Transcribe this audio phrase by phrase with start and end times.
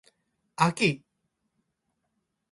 [0.57, 1.03] あき